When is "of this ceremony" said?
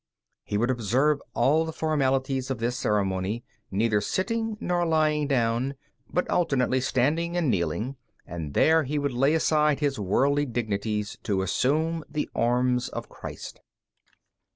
2.49-3.43